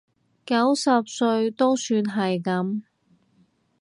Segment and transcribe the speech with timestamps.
[0.47, 2.81] 九十歲都算係噉